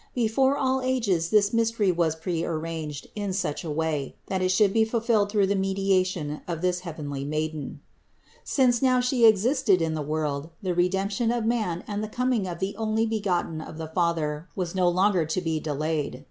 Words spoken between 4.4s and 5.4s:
it should be fulfilled